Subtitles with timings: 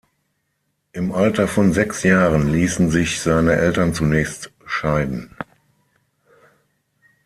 [0.93, 5.35] Im Alter von sechs Jahren ließen sich seine Eltern zunächst scheiden.